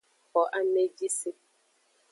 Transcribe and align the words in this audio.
Xo 0.29 0.41
ameji 0.59 1.07
se. 1.17 1.29